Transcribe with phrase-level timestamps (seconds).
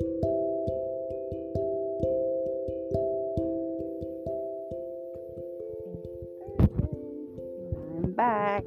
[0.00, 0.10] I'm
[8.16, 8.64] back.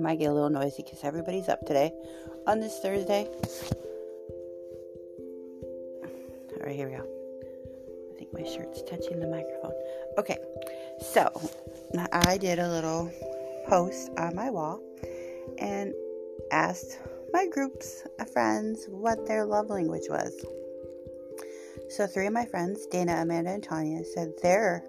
[0.00, 1.92] Might get a little noisy because everybody's up today
[2.46, 3.28] on this Thursday.
[6.02, 7.06] All right, here we go.
[8.10, 9.72] I think my shirt's touching the microphone.
[10.18, 10.38] Okay,
[11.00, 11.30] so
[12.12, 13.12] I did a little
[13.66, 14.80] post on my wall
[15.58, 15.94] and
[16.50, 16.98] asked
[17.32, 20.32] my groups of friends what their love language was.
[21.88, 24.84] So, three of my friends, Dana, Amanda, and Tanya, said their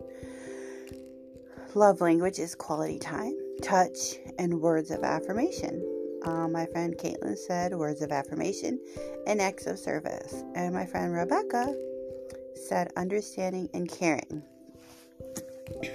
[1.73, 5.85] love language is quality time touch, and words of affirmation.
[6.25, 8.79] Uh, my friend Caitlin said words of affirmation
[9.27, 10.43] and acts of service.
[10.55, 11.75] And my friend Rebecca
[12.55, 14.41] said understanding and caring.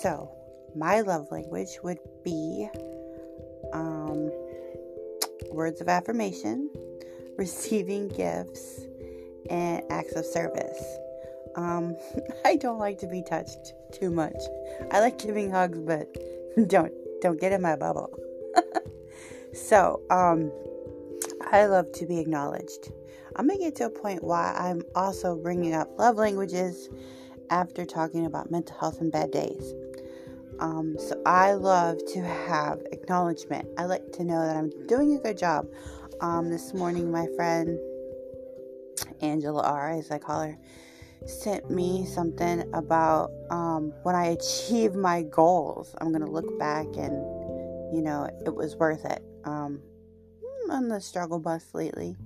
[0.00, 0.30] so,
[0.74, 2.66] my love language would be
[3.74, 4.32] um,
[5.50, 6.70] words of affirmation,
[7.36, 8.86] receiving gifts,
[9.50, 10.82] and acts of service.
[11.56, 11.94] Um,
[12.46, 14.40] I don't like to be touched too much.
[14.90, 16.08] I like giving hugs, but
[16.68, 18.10] don't don't get in my bubble.
[19.54, 20.52] so, um,
[21.50, 22.92] I love to be acknowledged.
[23.34, 26.90] I'm gonna get to a point why I'm also bringing up love languages
[27.48, 29.74] after talking about mental health and bad days.
[30.60, 33.68] Um, so I love to have acknowledgement.
[33.78, 35.66] I like to know that I'm doing a good job.
[36.20, 37.78] Um, this morning, my friend
[39.22, 40.58] Angela R, as I call her,
[41.26, 45.94] sent me something about um, when I achieve my goals.
[46.00, 47.14] I'm going to look back and,
[47.94, 49.22] you know, it was worth it.
[49.44, 49.80] Um,
[50.70, 52.16] on the struggle bus lately,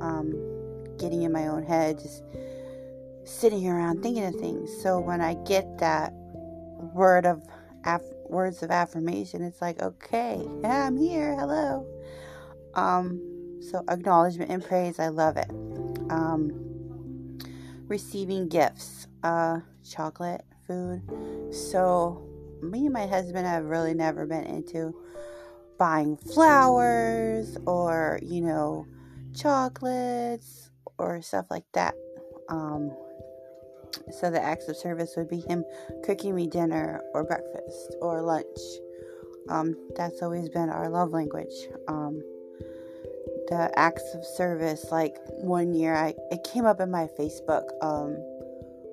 [0.00, 0.32] um,
[0.98, 2.22] getting in my own head, just
[3.24, 4.70] sitting around thinking of things.
[4.82, 6.12] So when I get that
[6.94, 7.42] word of
[7.84, 11.36] af- words of affirmation, it's like, okay, yeah, I'm here.
[11.38, 11.86] Hello.
[12.74, 15.50] Um, so acknowledgement and praise, I love it.
[16.10, 16.71] Um,
[17.92, 21.02] receiving gifts, uh, chocolate, food.
[21.52, 22.26] So,
[22.62, 24.96] me and my husband have really never been into
[25.78, 28.86] buying flowers or, you know,
[29.34, 31.94] chocolates or stuff like that.
[32.48, 32.96] Um,
[34.10, 35.62] so, the acts of service would be him
[36.02, 38.46] cooking me dinner or breakfast or lunch.
[39.50, 41.68] Um, that's always been our love language.
[41.88, 42.22] Um,
[43.52, 44.86] the acts of service.
[44.90, 48.14] Like one year, I it came up in my Facebook um,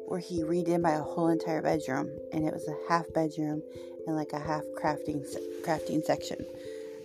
[0.08, 3.64] where he redid my whole entire bedroom, and it was a half bedroom
[4.06, 5.26] and like a half crafting
[5.64, 6.46] crafting section.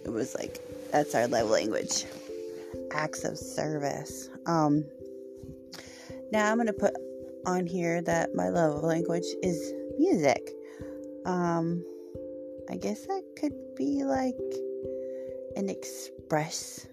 [0.04, 0.58] It was like
[0.90, 2.04] that's our love language.
[2.90, 4.28] Acts of service.
[4.46, 4.84] Um,
[6.32, 6.94] now I'm gonna put
[7.46, 10.50] on here that my love language is music.
[11.24, 11.84] Um,
[12.68, 14.34] I guess that could be like
[15.56, 16.88] an express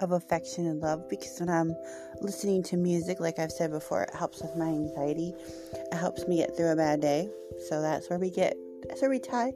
[0.00, 1.74] of affection and love because when I'm
[2.20, 5.34] listening to music, like I've said before, it helps with my anxiety.
[5.72, 7.28] It helps me get through a bad day.
[7.68, 8.56] So that's where we get,
[8.88, 9.52] that's where we tie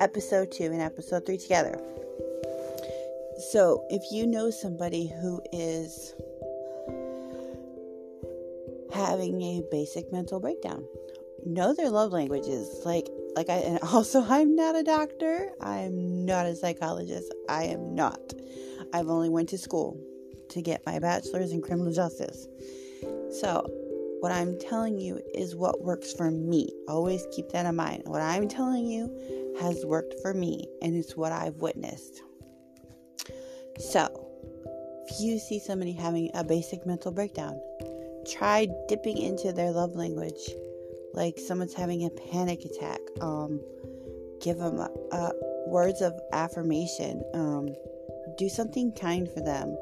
[0.00, 1.80] episode two and episode three together.
[3.50, 6.14] So if you know somebody who is
[8.94, 10.84] having a basic mental breakdown,
[11.44, 12.80] know their love languages.
[12.84, 15.50] Like, like I, and also I'm not a doctor.
[15.60, 17.32] I'm not a psychologist.
[17.48, 18.32] I am not.
[18.92, 20.00] I've only went to school
[20.50, 22.46] to get my bachelor's in criminal justice.
[23.40, 23.68] So,
[24.20, 26.70] what I'm telling you is what works for me.
[26.88, 28.02] Always keep that in mind.
[28.06, 32.22] What I'm telling you has worked for me, and it's what I've witnessed.
[33.78, 34.08] So,
[35.08, 37.60] if you see somebody having a basic mental breakdown,
[38.30, 40.50] try dipping into their love language.
[41.12, 43.60] Like someone's having a panic attack, um,
[44.40, 45.32] give them a
[45.66, 47.22] words of affirmation.
[47.34, 47.68] Um,
[48.36, 49.76] do something kind for them.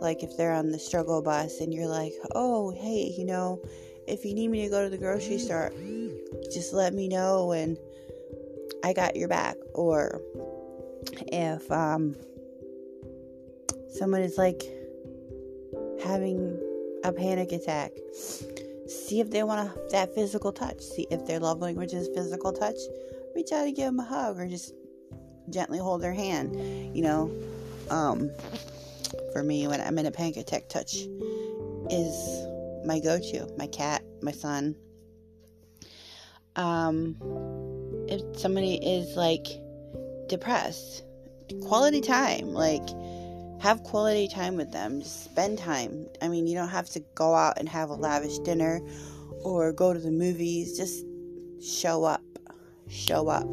[0.00, 3.60] Like if they're on the struggle bus and you're like, oh, hey, you know,
[4.06, 5.72] if you need me to go to the grocery store,
[6.52, 7.76] just let me know and
[8.82, 9.56] I got your back.
[9.74, 10.22] Or
[11.26, 12.16] if um,
[13.90, 14.62] someone is like
[16.02, 16.58] having
[17.04, 20.80] a panic attack, see if they want a, that physical touch.
[20.80, 22.78] See if their love language is physical touch.
[23.34, 24.74] Reach out and give them a hug or just
[25.50, 26.56] gently hold their hand.
[26.96, 27.32] You know,
[27.90, 28.30] um,
[29.32, 30.94] for me, when I'm in a panic attack, touch
[31.90, 32.46] is
[32.84, 33.48] my go to.
[33.56, 34.76] My cat, my son.
[36.56, 37.16] Um,
[38.08, 39.46] if somebody is like
[40.28, 41.04] depressed,
[41.62, 42.88] quality time, like
[43.60, 45.00] have quality time with them.
[45.00, 46.06] Just spend time.
[46.22, 48.80] I mean, you don't have to go out and have a lavish dinner
[49.42, 50.76] or go to the movies.
[50.76, 51.04] Just
[51.62, 52.22] show up.
[52.88, 53.46] Show up.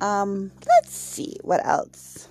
[0.00, 2.28] Um, let's see what else.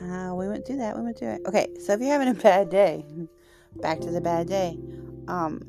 [0.00, 0.96] Uh, we went through that.
[0.96, 1.42] We went through it.
[1.46, 3.04] Okay, so if you're having a bad day,
[3.76, 4.78] back to the bad day.
[5.26, 5.60] Um,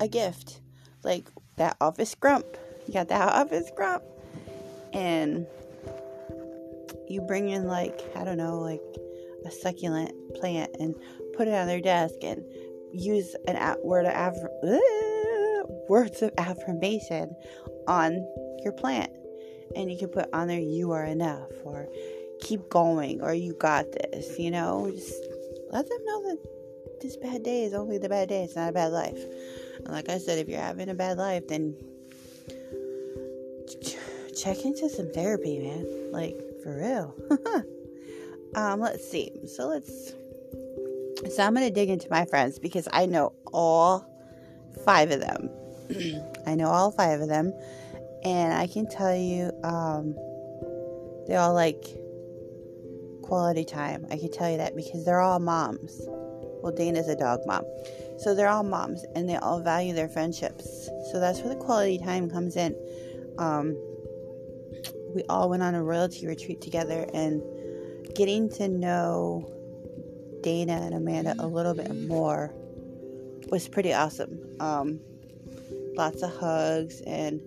[0.00, 0.60] a gift
[1.04, 2.46] like that office grump.
[2.86, 4.04] You got that office grump,
[4.92, 5.46] and
[7.08, 8.82] you bring in like I don't know, like
[9.44, 10.94] a succulent plant and
[11.36, 12.42] put it on their desk and
[12.92, 14.34] use an word of
[15.88, 17.34] words of affirmation
[17.86, 18.26] on
[18.62, 19.10] your plant.
[19.76, 21.88] And you can put on there, you are enough, or
[22.40, 24.90] keep going, or you got this, you know?
[24.90, 25.22] Just
[25.70, 28.72] let them know that this bad day is only the bad day, it's not a
[28.72, 29.18] bad life.
[29.76, 31.76] And like I said, if you're having a bad life, then
[34.36, 36.12] check into some therapy, man.
[36.12, 37.14] Like, for real.
[38.54, 39.32] um, let's see.
[39.46, 40.12] So let's.
[41.34, 44.06] So I'm gonna dig into my friends because I know all
[44.84, 45.50] five of them.
[46.46, 47.52] I know all five of them,
[48.24, 50.14] and I can tell you, um,
[51.26, 51.84] they all like
[53.22, 54.06] quality time.
[54.10, 56.00] I can tell you that because they're all moms.
[56.62, 57.64] Well, Dana's a dog mom.
[58.18, 60.88] So they're all moms and they all value their friendships.
[61.12, 62.74] So that's where the quality time comes in.
[63.38, 63.76] Um,
[65.14, 67.42] we all went on a royalty retreat together and
[68.14, 69.48] getting to know
[70.42, 72.52] Dana and Amanda a little bit more
[73.50, 74.38] was pretty awesome.
[74.60, 75.00] Um,
[75.98, 77.40] lots of hugs, and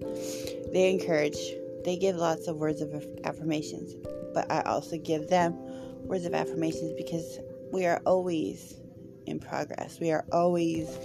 [0.71, 1.37] they encourage,
[1.83, 2.93] they give lots of words of
[3.23, 3.95] affirmations.
[4.33, 5.55] But I also give them
[6.03, 7.39] words of affirmations because
[7.71, 8.75] we are always
[9.25, 9.99] in progress.
[9.99, 10.99] We are always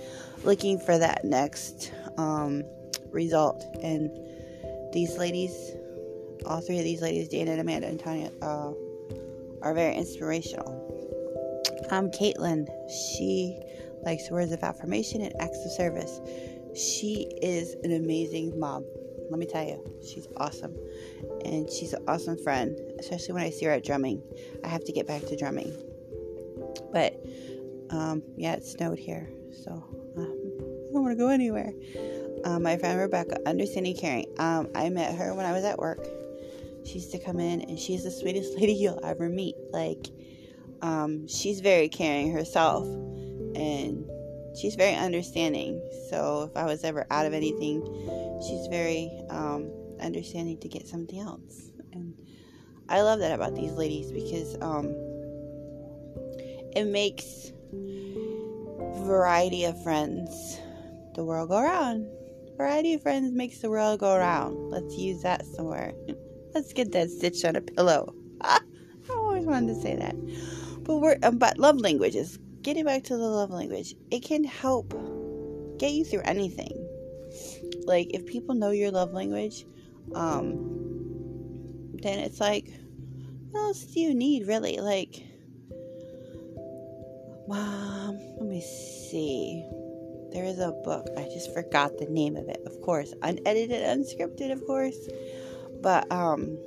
[0.44, 2.64] looking for that next um,
[3.10, 3.64] result.
[3.82, 4.10] And
[4.92, 5.72] these ladies,
[6.44, 8.72] all three of these ladies, Dana and Amanda and Tanya, uh,
[9.62, 10.82] are very inspirational.
[11.90, 13.58] Um, Caitlin, she
[14.02, 16.20] likes words of affirmation and acts of service.
[16.76, 18.84] She is an amazing mom.
[19.30, 20.76] Let me tell you, she's awesome.
[21.44, 24.22] And she's an awesome friend, especially when I see her at drumming.
[24.62, 25.72] I have to get back to drumming.
[26.92, 27.18] But
[27.90, 29.28] um, yeah, it snowed here,
[29.64, 29.72] so
[30.16, 31.72] um, I don't want to go anywhere.
[32.44, 34.26] Um, my friend Rebecca, understanding caring.
[34.38, 36.06] Um, I met her when I was at work.
[36.84, 39.56] She used to come in, and she's the sweetest lady you'll ever meet.
[39.72, 40.08] Like,
[40.82, 44.08] um, she's very caring herself, and
[44.56, 45.80] she's very understanding.
[46.10, 47.82] So if I was ever out of anything,
[48.46, 49.70] she's very um,
[50.00, 51.70] understanding to get something else.
[51.92, 52.14] And
[52.88, 54.86] I love that about these ladies because um,
[56.74, 57.52] it makes
[59.04, 60.60] variety of friends
[61.14, 62.06] the world go round.
[62.56, 64.70] Variety of friends makes the world go round.
[64.70, 65.92] Let's use that somewhere.
[66.54, 68.14] Let's get that stitched on a pillow.
[68.40, 68.60] I
[69.10, 70.14] always wanted to say that.
[70.84, 72.38] But we're um, but love languages.
[72.66, 74.92] Getting back to the love language, it can help
[75.78, 76.84] get you through anything.
[77.84, 79.64] Like if people know your love language,
[80.16, 80.56] um,
[82.02, 82.68] then it's like,
[83.50, 84.80] what else do you need really?
[84.80, 85.22] Like,
[87.48, 89.64] um, let me see.
[90.32, 91.06] There is a book.
[91.16, 92.60] I just forgot the name of it.
[92.66, 94.98] Of course, unedited, unscripted, of course.
[95.82, 96.58] But um,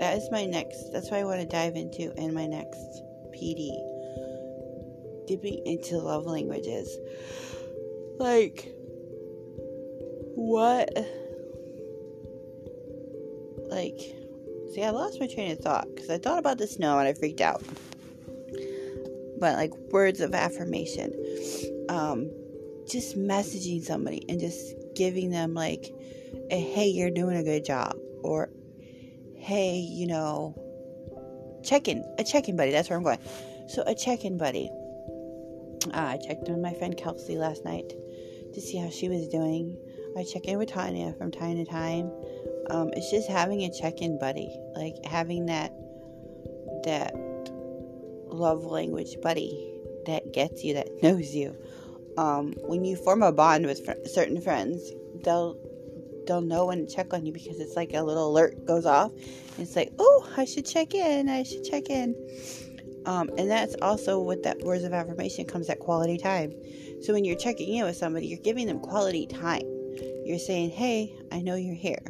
[0.00, 0.94] that is my next.
[0.94, 3.02] That's what I want to dive into in my next
[3.34, 3.93] PD.
[5.26, 6.96] Dipping into love languages.
[8.18, 8.72] Like,
[10.34, 10.90] what?
[13.70, 13.98] Like,
[14.72, 17.14] see, I lost my train of thought because I thought about the snow and I
[17.14, 17.62] freaked out
[19.44, 21.12] but like words of affirmation.
[21.90, 22.30] Um,
[22.88, 25.92] just messaging somebody and just giving them like
[26.50, 28.48] a hey, you're doing a good job, or
[29.36, 30.54] hey, you know,
[31.62, 32.70] check in, a check in buddy.
[32.70, 33.18] That's where I'm going.
[33.68, 34.70] So, a check in buddy.
[35.92, 37.92] Uh, I checked in with my friend Kelsey last night
[38.52, 39.76] to see how she was doing.
[40.16, 42.10] I check in with Tanya from time to time.
[42.70, 45.72] Um, it's just having a check in buddy, like having that
[46.84, 47.14] that
[48.26, 49.74] love language buddy
[50.06, 51.56] that gets you, that knows you.
[52.16, 54.92] Um, when you form a bond with fr- certain friends,
[55.24, 55.58] they'll
[56.26, 59.12] they'll know when to check on you because it's like a little alert goes off.
[59.58, 61.28] It's like, oh, I should check in.
[61.28, 62.14] I should check in.
[63.06, 66.52] Um, and that's also what that words of affirmation comes at quality time.
[67.02, 69.62] So when you're checking in with somebody, you're giving them quality time.
[70.24, 72.02] you're saying, hey, I know you're here.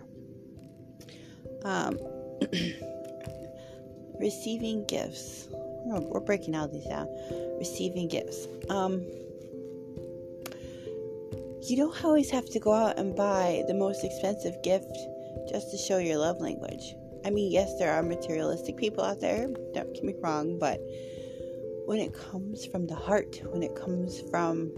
[1.65, 1.99] Um,
[4.21, 5.49] receiving gifts.
[5.51, 7.09] We're breaking all these down.
[7.59, 8.47] Receiving gifts.
[8.71, 9.05] Um,
[11.69, 14.97] you don't always have to go out and buy the most expensive gift
[15.51, 16.95] just to show your love language.
[17.25, 20.81] I mean, yes, there are materialistic people out there, don't get me wrong, but
[21.87, 24.73] when it comes from the heart, when it comes from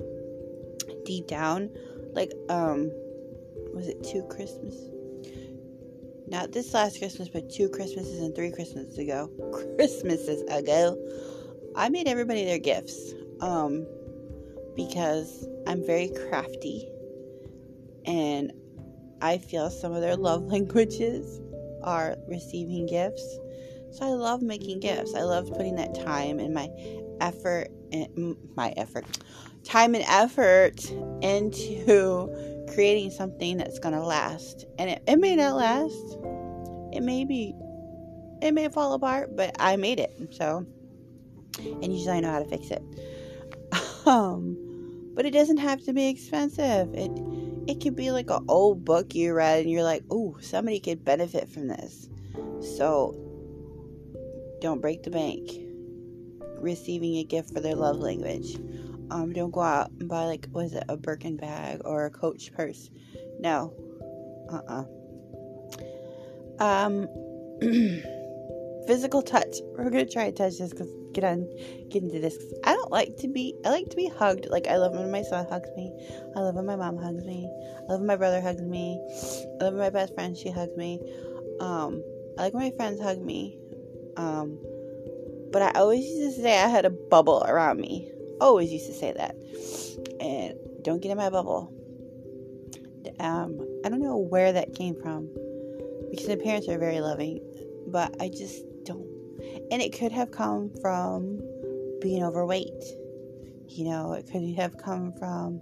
[1.05, 1.71] deep down,
[2.13, 2.91] like, um,
[3.75, 4.77] was it two Christmas?
[6.29, 9.31] Not this last Christmas, but two Christmases and three Christmases ago.
[9.77, 10.97] Christmases ago,
[11.77, 13.13] I made everybody their gifts.
[13.41, 13.87] Um,
[14.77, 16.89] because I'm very crafty
[18.05, 18.53] and
[19.23, 21.41] I feel some of their love languages
[21.87, 23.39] are receiving gifts.
[23.93, 25.15] So I love making gifts.
[25.15, 26.69] I love putting that time and my
[27.21, 29.07] effort and my effort,
[29.65, 30.85] time and effort
[31.23, 34.67] into creating something that's going to last.
[34.79, 36.19] And it, it may not last.
[36.93, 37.55] It may be,
[38.43, 40.15] it may fall apart, but I made it.
[40.33, 40.67] So,
[41.59, 42.83] and usually I know how to fix it.
[44.07, 44.57] Um,
[45.17, 46.95] but it doesn't have to be expensive.
[46.95, 47.11] It,
[47.69, 51.05] it could be like an old book you read and you're like, oh, somebody could
[51.05, 52.09] benefit from this.
[52.77, 53.15] So
[54.61, 55.51] don't break the bank
[56.59, 58.57] receiving a gift for their love language.
[59.11, 62.53] Um, don't go out and buy like was it a Birkin bag or a Coach
[62.53, 62.91] purse?
[63.39, 63.75] No.
[64.51, 64.85] Uh
[66.59, 67.09] uh Um
[68.87, 69.57] physical touch.
[69.77, 71.49] We're gonna try to touch this because get on
[71.91, 72.37] get into this.
[72.65, 73.55] I don't like to be.
[73.65, 74.47] I like to be hugged.
[74.51, 75.93] Like I love when my son hugs me.
[76.37, 77.51] I love when my mom hugs me.
[77.89, 79.01] I love when my brother hugs me.
[79.61, 81.01] I love when my best friend she hugs me.
[81.61, 82.03] Um,
[82.39, 83.59] I like when my friends hug me.
[84.17, 84.59] Um,
[85.53, 88.11] but I always used to say I had a bubble around me.
[88.41, 89.35] Always used to say that.
[90.21, 91.73] And don't get in my bubble.
[93.21, 95.29] Um, I don't know where that came from
[96.11, 97.41] because my parents are very loving,
[97.89, 99.07] but I just don't.
[99.71, 101.43] And it could have come from
[102.01, 102.85] being overweight.
[103.69, 105.61] You know, it could have come from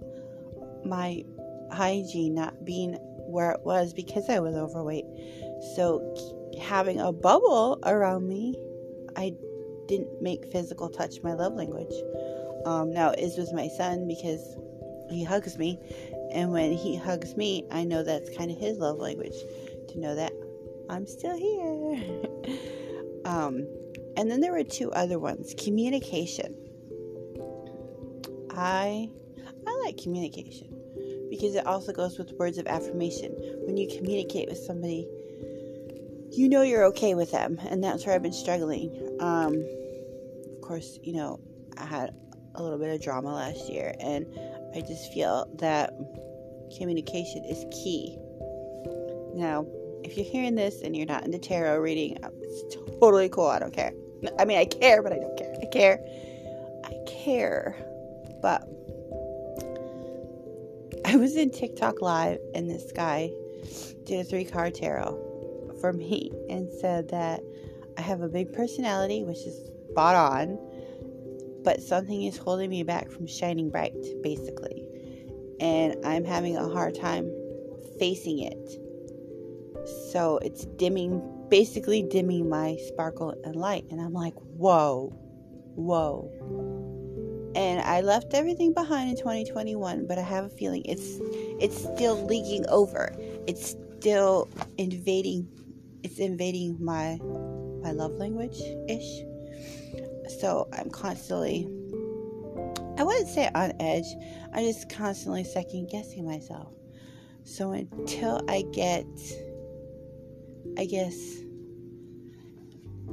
[0.85, 1.23] my
[1.71, 2.93] hygiene not being
[3.27, 5.05] where it was because I was overweight.
[5.75, 6.15] So
[6.61, 8.55] having a bubble around me,
[9.17, 9.33] I
[9.87, 11.93] didn't make physical touch my love language.
[12.65, 14.55] Um, now is with my son because
[15.09, 15.79] he hugs me,
[16.31, 19.35] and when he hugs me, I know that's kind of his love language
[19.89, 20.33] to know that
[20.89, 22.21] I'm still here.
[23.25, 23.67] um,
[24.15, 26.55] and then there were two other ones communication.
[28.51, 29.09] I
[29.67, 30.69] I like communication
[31.29, 33.35] because it also goes with words of affirmation.
[33.65, 35.07] When you communicate with somebody,
[36.31, 39.17] you know you're okay with them, and that's where I've been struggling.
[39.19, 39.55] Um,
[40.53, 41.39] of course, you know
[41.77, 42.11] I had
[42.53, 44.25] a little bit of drama last year, and
[44.75, 45.93] I just feel that
[46.77, 48.17] communication is key.
[49.33, 49.65] Now,
[50.03, 52.17] if you're hearing this and you're not into tarot reading,
[52.61, 53.47] it's totally cool.
[53.47, 53.93] I don't care.
[54.39, 55.55] I mean, I care, but I don't care.
[55.61, 55.99] I care.
[56.83, 57.75] I care.
[58.41, 58.67] But
[61.05, 63.31] I was in TikTok live and this guy
[64.05, 67.41] did a three card tarot for me and said that
[67.97, 70.59] I have a big personality, which is spot on,
[71.63, 74.87] but something is holding me back from shining bright, basically.
[75.59, 77.31] And I'm having a hard time
[77.97, 78.79] facing it.
[80.11, 83.85] So it's dimming, basically dimming my sparkle and light.
[83.91, 85.09] And I'm like, whoa,
[85.75, 86.31] whoa.
[87.55, 91.19] And I left everything behind in 2021, but I have a feeling it's
[91.59, 93.15] it's still leaking over.
[93.47, 95.47] It's still invading
[96.03, 97.17] it's invading my
[97.81, 98.59] my love language
[98.89, 99.21] ish.
[100.39, 101.67] So I'm constantly
[102.97, 104.05] I wouldn't say on edge.
[104.53, 106.73] I'm just constantly second guessing myself.
[107.43, 109.05] So until I get
[110.77, 111.15] I guess,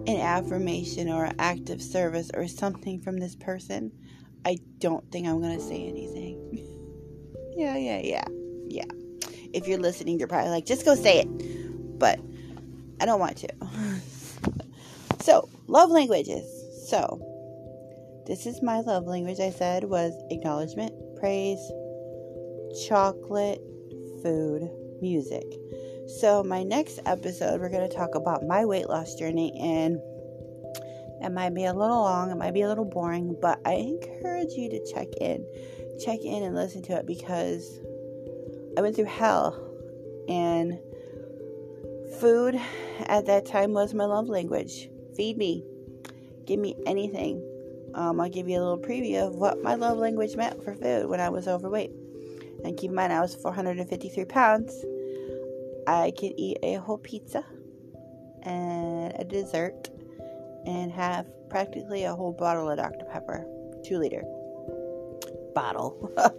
[0.06, 3.92] an affirmation or an act of service or something from this person,
[4.44, 6.66] I don't think I'm going to say anything.
[7.56, 8.24] yeah, yeah, yeah,
[8.66, 8.84] yeah.
[9.52, 11.98] If you're listening, you're probably like, just go say it.
[11.98, 12.18] But
[13.00, 13.48] I don't want to.
[15.20, 16.44] so, love languages.
[16.88, 17.20] So,
[18.26, 21.60] this is my love language, I said, was acknowledgement, praise,
[22.88, 23.60] chocolate,
[24.22, 24.68] food,
[25.00, 25.44] music.
[26.06, 30.00] So, my next episode, we're going to talk about my weight loss journey, and
[31.22, 34.52] it might be a little long, it might be a little boring, but I encourage
[34.54, 35.46] you to check in.
[36.04, 37.78] Check in and listen to it because
[38.76, 39.54] I went through hell,
[40.28, 40.80] and
[42.18, 42.60] food
[43.06, 44.88] at that time was my love language.
[45.16, 45.64] Feed me,
[46.46, 47.48] give me anything.
[47.94, 51.08] Um, I'll give you a little preview of what my love language meant for food
[51.08, 51.92] when I was overweight.
[52.64, 54.84] And keep in mind, I was 453 pounds.
[55.86, 57.44] I could eat a whole pizza
[58.42, 59.88] and a dessert
[60.66, 63.04] and have practically a whole bottle of Dr.
[63.04, 63.46] Pepper,
[63.84, 64.22] two liter
[65.54, 66.10] bottle.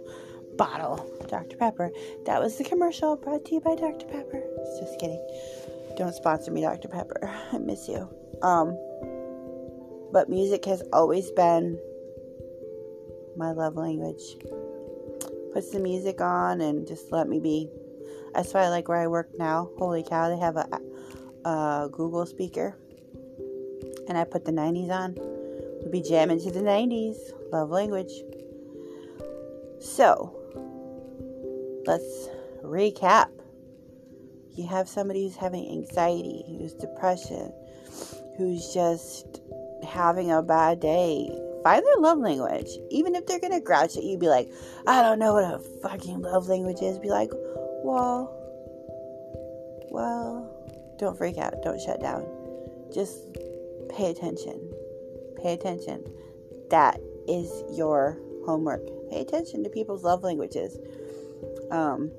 [0.56, 1.56] bottle Dr.
[1.56, 1.90] Pepper.
[2.26, 4.06] That was the commercial brought to you by Dr.
[4.06, 4.42] Pepper.
[4.78, 5.24] Just kidding.
[5.96, 6.88] Don't sponsor me, Dr.
[6.88, 7.20] Pepper.
[7.52, 8.08] I miss you.
[8.42, 8.78] Um,
[10.12, 11.78] but music has always been
[13.36, 14.36] my love language.
[15.52, 17.68] Put some music on and just let me be.
[18.34, 19.70] That's why I like where I work now.
[19.78, 20.80] Holy cow, they have a,
[21.48, 22.76] a Google speaker.
[24.08, 25.14] And I put the 90s on.
[25.16, 27.16] We'll be jamming to the 90s.
[27.52, 28.12] Love language.
[29.80, 30.34] So,
[31.86, 32.28] let's
[32.62, 33.28] recap.
[34.56, 37.52] You have somebody who's having anxiety, who's depression,
[38.36, 39.40] who's just
[39.86, 41.28] having a bad day.
[41.62, 42.68] Find their love language.
[42.90, 44.52] Even if they're gonna grouch at you, be like,
[44.86, 46.98] I don't know what a fucking love language is.
[46.98, 47.30] Be like,
[47.84, 48.32] well,
[49.90, 50.50] well,
[50.98, 51.62] don't freak out.
[51.62, 52.24] Don't shut down.
[52.92, 53.36] Just
[53.90, 54.58] pay attention.
[55.42, 56.02] Pay attention.
[56.70, 56.98] That
[57.28, 58.80] is your homework.
[59.10, 60.78] Pay attention to people's love languages.
[61.70, 62.10] Um,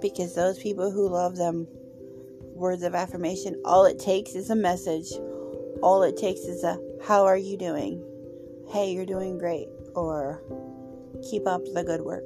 [0.00, 1.68] because those people who love them
[2.54, 5.12] words of affirmation, all it takes is a message.
[5.82, 8.02] All it takes is a how are you doing?
[8.70, 10.42] Hey, you're doing great or
[11.30, 12.24] keep up the good work.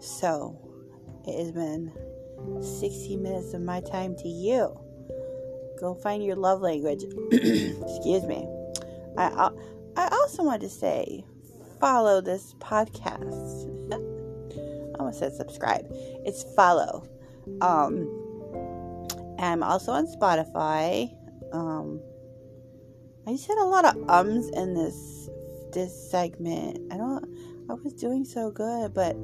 [0.00, 0.67] So,
[1.28, 1.92] it has been
[2.60, 4.78] 60 minutes of my time to you.
[5.78, 7.04] Go find your love language.
[7.32, 8.48] Excuse me.
[9.16, 9.50] I
[9.96, 11.24] I also want to say
[11.80, 13.68] follow this podcast.
[13.92, 15.86] I almost said subscribe.
[16.24, 17.06] It's follow.
[17.60, 18.08] Um,
[19.38, 21.14] I'm also on Spotify.
[21.52, 22.00] Um,
[23.26, 25.28] I just had a lot of ums in this
[25.72, 26.92] this segment.
[26.92, 27.24] I don't.
[27.70, 29.14] I was doing so good, but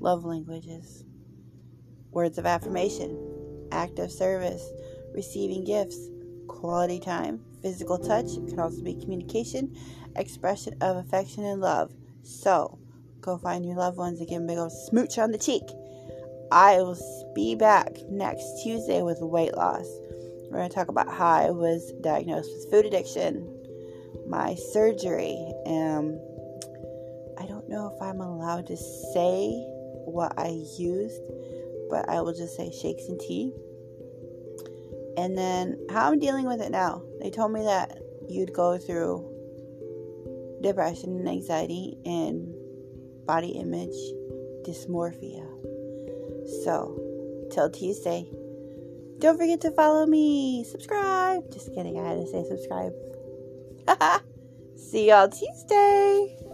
[0.00, 1.04] love languages,
[2.10, 3.16] words of affirmation,
[3.72, 4.70] act of service,
[5.14, 6.08] receiving gifts,
[6.48, 8.26] quality time, physical touch.
[8.36, 9.76] It can also be communication,
[10.16, 11.92] expression of affection and love.
[12.22, 12.78] So,
[13.20, 15.62] go find your loved ones and give them a big old smooch on the cheek.
[16.52, 16.98] I will
[17.34, 19.86] be back next Tuesday with weight loss.
[20.50, 23.52] We're going to talk about how I was diagnosed with food addiction,
[24.28, 25.36] my surgery.
[25.66, 26.20] Um,
[27.38, 29.66] I don't know if I'm allowed to say
[30.06, 31.20] what I used,
[31.90, 33.52] but I will just say shakes and tea.
[35.16, 37.02] And then how I'm dealing with it now.
[37.20, 39.32] They told me that you'd go through
[40.62, 42.54] depression and anxiety and
[43.26, 43.96] body image
[44.66, 45.46] dysmorphia.
[46.64, 47.00] So,
[47.50, 48.28] till Tuesday.
[49.18, 50.64] Don't forget to follow me.
[50.64, 51.50] Subscribe.
[51.52, 51.98] Just kidding.
[51.98, 52.92] I had to say subscribe.
[54.76, 56.45] See y'all Tuesday.